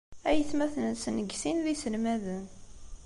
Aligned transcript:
Aytmaten-nsen 0.29 1.15
deg 1.19 1.31
sin 1.41 1.57
d 1.63 1.65
iselmaden. 1.73 2.45